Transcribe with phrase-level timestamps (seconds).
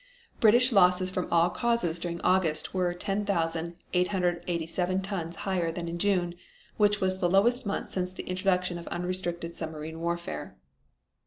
[0.39, 6.33] British losses from all causes during August were 10,887 tons higher than in June,
[6.77, 10.57] which was the lowest month since the introduction of unrestricted submarine warfare.